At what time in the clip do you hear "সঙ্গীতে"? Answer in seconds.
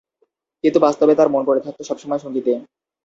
2.23-2.51